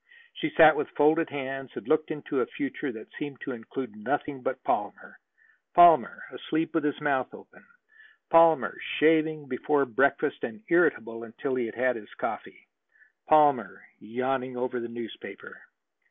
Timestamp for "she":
0.33-0.49